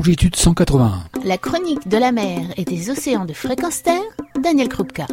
[0.00, 1.10] longitude 181.
[1.26, 4.00] La chronique de la mer et des océans de fréquence terre,
[4.42, 5.06] Daniel Krupka.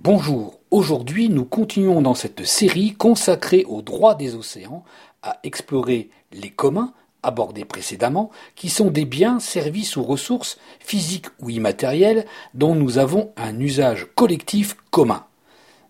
[0.00, 4.84] Bonjour, aujourd'hui nous continuons dans cette série consacrée aux droits des océans
[5.22, 11.48] à explorer les communs abordés précédemment, qui sont des biens, services ou ressources physiques ou
[11.48, 15.24] immatérielles dont nous avons un usage collectif commun.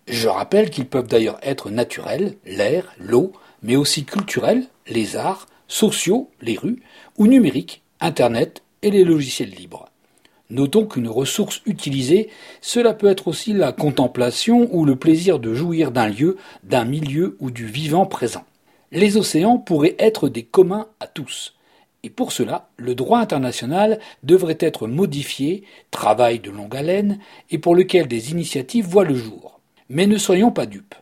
[0.06, 3.32] Je rappelle qu'ils peuvent d'ailleurs être naturels, l'air, l'eau,
[3.64, 6.80] mais aussi culturels, les arts, sociaux, les rues,
[7.18, 9.88] ou numériques, Internet et les logiciels libres.
[10.50, 12.28] Notons qu'une ressource utilisée,
[12.60, 17.36] cela peut être aussi la contemplation ou le plaisir de jouir d'un lieu, d'un milieu
[17.40, 18.44] ou du vivant présent.
[18.92, 21.54] Les océans pourraient être des communs à tous.
[22.02, 27.18] Et pour cela, le droit international devrait être modifié, travail de longue haleine,
[27.50, 29.58] et pour lequel des initiatives voient le jour.
[29.88, 30.94] Mais ne soyons pas dupes.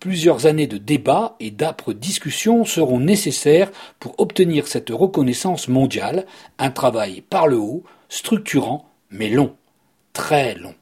[0.00, 6.24] Plusieurs années de débats et d'âpres discussions seront nécessaires pour obtenir cette reconnaissance mondiale,
[6.58, 9.56] un travail par le haut, structurant, mais long,
[10.12, 10.74] très long.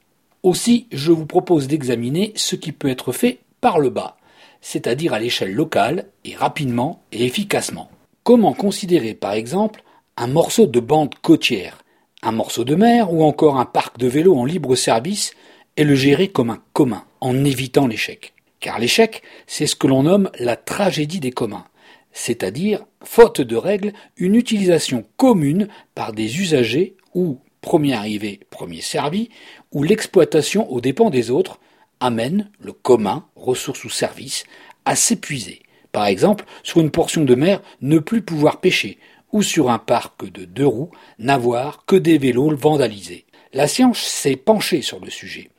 [0.42, 4.18] Aussi, je vous propose d'examiner ce qui peut être fait par le bas,
[4.60, 7.90] c'est-à-dire à, l'échelle locale, et rapidement et efficacement.
[8.22, 9.82] Comment considérer par exemple
[10.18, 11.78] un morceau de bande côtière,
[12.22, 15.32] un morceau de mer ou encore un parc de vélo en libre service
[15.78, 18.35] et le gérer comme un commun, en évitant l'échec?
[18.66, 21.66] Car l'échec, c'est ce que l'on nomme la tragédie des communs,
[22.10, 29.28] c'est-à-dire, faute de règles, une utilisation commune par des usagers ou, premier arrivé, premier servi,
[29.70, 31.60] ou l'exploitation aux dépens des autres,
[32.00, 34.42] amène le commun, ressource ou service,
[34.84, 35.62] à s'épuiser.
[35.92, 38.98] Par exemple, sur une portion de mer, ne plus pouvoir pêcher,
[39.30, 43.26] ou sur un parc de deux roues, n'avoir que des vélos vandalisés.
[43.52, 45.50] La science s'est penchée sur le sujet.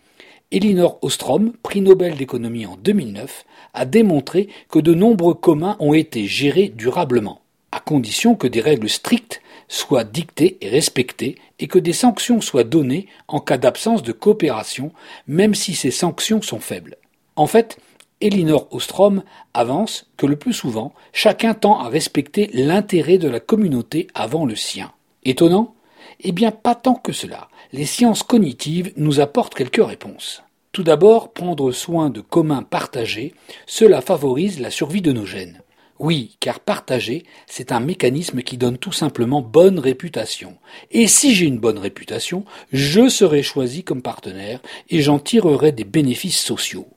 [0.50, 6.26] Elinor Ostrom, prix Nobel d'économie en 2009, a démontré que de nombreux communs ont été
[6.26, 7.42] gérés durablement,
[7.74, 12.64] à condition que des règles strictes soient dictées et respectées et que des sanctions soient
[12.64, 14.94] données en cas d'absence de coopération,
[15.28, 16.96] même si ces sanctions sont faibles.
[17.36, 17.78] En fait,
[18.22, 24.08] Elinor Ostrom avance que le plus souvent, chacun tend à respecter l'intérêt de la communauté
[24.14, 24.94] avant le sien.
[25.26, 25.76] Étonnant?
[26.22, 30.44] Eh bien, pas tant que cela les sciences cognitives nous apportent quelques réponses.
[30.72, 33.34] Tout d'abord, prendre soin de communs partagés,
[33.66, 35.62] cela favorise la survie de nos gènes.
[36.00, 40.58] Oui, car partager, c'est un mécanisme qui donne tout simplement bonne réputation.
[40.92, 45.86] Et si j'ai une bonne réputation, je serai choisi comme partenaire et j'en tirerai des
[45.86, 46.88] bénéfices sociaux.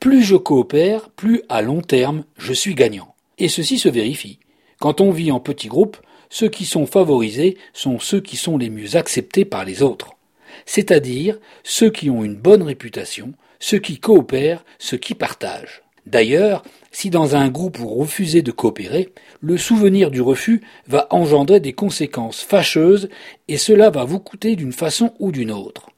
[0.00, 3.14] Plus je coopère, plus à long terme je suis gagnant.
[3.36, 4.38] Et ceci se vérifie.
[4.80, 5.98] Quand on vit en petits groupes,
[6.32, 10.16] ceux qui sont favorisés sont ceux qui sont les mieux acceptés par les autres,
[10.64, 15.82] c'est-à-dire ceux qui ont une bonne réputation, ceux qui coopèrent, ceux qui partagent.
[16.06, 19.12] D'ailleurs, si dans un groupe vous refusez de coopérer,
[19.42, 23.10] le souvenir du refus va engendrer des conséquences fâcheuses
[23.48, 25.90] et cela va vous coûter d'une façon ou d'une autre.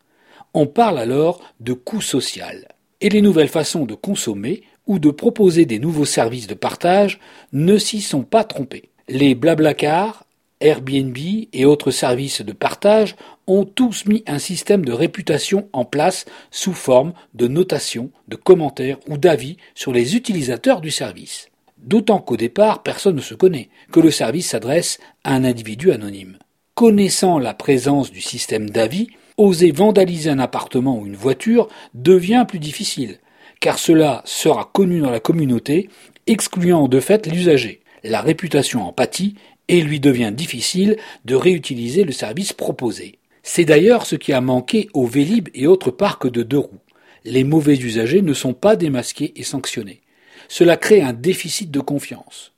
[0.53, 2.67] On parle alors de coût social.
[3.01, 7.21] Et les nouvelles façons de consommer ou de proposer des nouveaux services de partage
[7.53, 8.91] ne s'y sont pas trompées.
[9.09, 10.24] Les Blablacar,
[10.65, 11.19] Airbnb
[11.53, 13.17] et autres services de partage
[13.47, 18.97] ont tous mis un système de réputation en place sous forme de notation, de commentaires
[19.07, 21.51] ou d'avis sur les utilisateurs du service.
[21.77, 26.39] D'autant qu'au départ, personne ne se connaît, que le service s'adresse à un individu anonyme.
[26.75, 32.59] Connaissant la présence du système d'avis, oser vandaliser un appartement ou une voiture devient plus
[32.59, 33.19] difficile,
[33.61, 35.91] car cela sera connu dans la communauté,
[36.27, 39.35] excluant de fait l'usager la réputation en pâtit
[39.69, 43.19] et lui devient difficile de réutiliser le service proposé.
[43.43, 46.81] C'est d'ailleurs ce qui a manqué aux Vélib et autres parcs de deux roues.
[47.25, 50.01] Les mauvais usagers ne sont pas démasqués et sanctionnés.
[50.49, 52.53] Cela crée un déficit de confiance.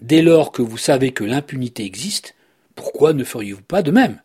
[0.00, 2.34] Dès lors que vous savez que l'impunité existe,
[2.74, 4.20] pourquoi ne feriez-vous pas de même?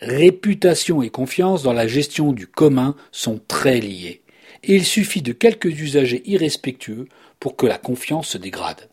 [0.00, 4.22] Réputation et confiance dans la gestion du commun sont très liés,
[4.62, 7.08] et il suffit de quelques usagers irrespectueux
[7.40, 8.88] pour que la confiance se dégrade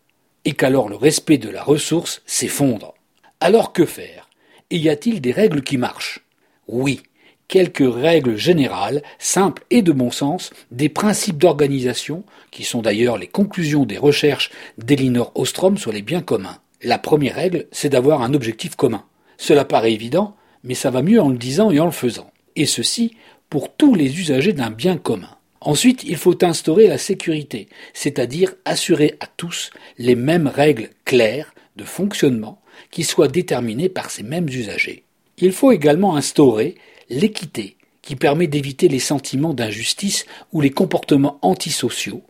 [0.45, 2.93] et qu'alors le respect de la ressource s'effondre.
[3.39, 4.29] Alors que faire?
[4.71, 6.21] Y a-t-il des règles qui marchent?
[6.67, 7.01] Oui,
[7.47, 13.27] quelques règles générales, simples et de bon sens, des principes d'organisation, qui sont d'ailleurs les
[13.27, 16.59] conclusions des recherches d'Elinor Ostrom sur les biens communs.
[16.81, 19.03] La première règle, c'est d'avoir un objectif commun.
[19.37, 22.31] Cela paraît évident, mais ça va mieux en le disant et en le faisant.
[22.55, 23.15] Et ceci
[23.49, 25.34] pour tous les usagers d'un bien commun.
[25.65, 31.83] Ensuite, il faut instaurer la sécurité, c'est-à-dire assurer à tous les mêmes règles claires de
[31.83, 35.05] fonctionnement qui soient déterminées par ces mêmes usagers.
[35.39, 36.75] Il faut également instaurer
[37.09, 42.21] l'équité, qui permet d'éviter les sentiments d'injustice ou les comportements antisociaux,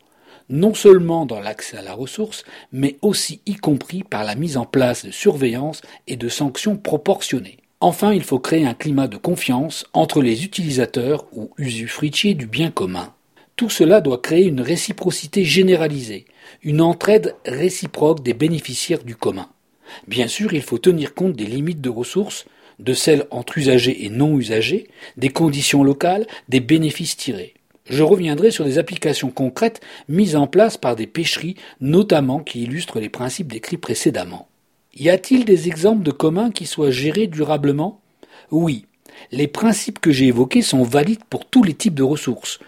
[0.48, 4.66] non seulement dans l'accès à la ressource, mais aussi y compris par la mise en
[4.66, 7.58] place de surveillance et de sanctions proportionnées.
[7.82, 12.72] Enfin, il faut créer un climat de confiance entre les utilisateurs ou usufruitiers du bien
[12.72, 13.14] commun.
[13.56, 16.26] Tout cela doit créer une réciprocité généralisée,
[16.62, 19.48] une entraide réciproque des bénéficiaires du commun.
[20.08, 22.46] Bien sûr, il faut tenir compte des limites de ressources,
[22.80, 27.54] de celles entre usagers et non usagers, des conditions locales, des bénéfices tirés.
[27.86, 29.80] Je reviendrai sur des applications concrètes
[30.10, 34.50] mises en place par des pêcheries, notamment qui illustrent les principes décrits précédemment.
[34.96, 38.02] Y a-t-il des exemples de communs qui soient gérés durablement?
[38.52, 38.86] Oui.
[39.32, 42.60] Les principes que j'ai évoqués sont valides pour tous les types de ressources.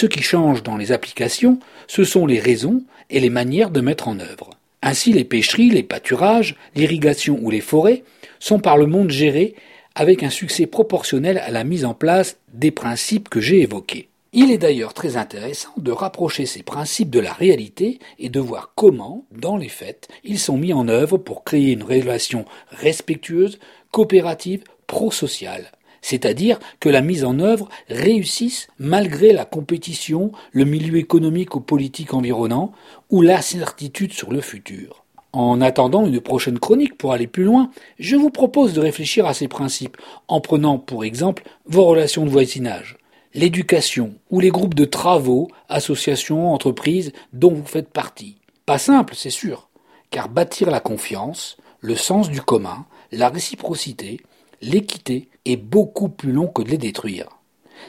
[0.00, 1.58] Ce qui change dans les applications,
[1.88, 4.50] ce sont les raisons et les manières de mettre en œuvre.
[4.80, 8.04] Ainsi, les pêcheries, les pâturages, l'irrigation ou les forêts
[8.38, 9.56] sont par le monde gérés
[9.96, 14.08] avec un succès proportionnel à la mise en place des principes que j'ai évoqués.
[14.32, 18.70] Il est d'ailleurs très intéressant de rapprocher ces principes de la réalité et de voir
[18.76, 23.58] comment, dans les faits, ils sont mis en œuvre pour créer une relation respectueuse,
[23.90, 25.72] coopérative, pro-sociale
[26.02, 32.14] c'est-à-dire que la mise en œuvre réussisse malgré la compétition, le milieu économique ou politique
[32.14, 32.72] environnant,
[33.10, 35.04] ou l'incertitude sur le futur.
[35.32, 39.34] En attendant une prochaine chronique pour aller plus loin, je vous propose de réfléchir à
[39.34, 42.96] ces principes en prenant pour exemple vos relations de voisinage,
[43.34, 48.36] l'éducation ou les groupes de travaux, associations, entreprises dont vous faites partie.
[48.64, 49.68] Pas simple, c'est sûr,
[50.10, 54.20] car bâtir la confiance, le sens du commun, la réciprocité,
[54.60, 57.28] l'équité est beaucoup plus long que de les détruire.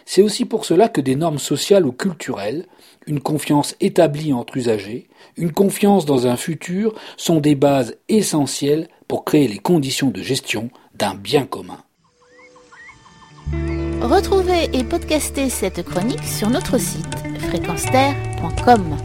[0.06, 2.66] C'est aussi pour cela que des normes sociales ou culturelles,
[3.08, 9.26] une confiance établie entre usagers, une confiance dans un futur sont des bases essentielles pour
[9.26, 11.84] créer les conditions de gestion d'un bien commun.
[14.02, 17.16] Retrouvez et podcastez cette chronique sur notre site
[17.50, 18.96] fréquenceterre.com.